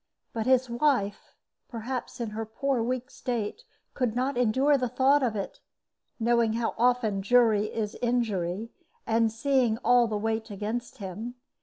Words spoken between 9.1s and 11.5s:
seeing all the weight against him.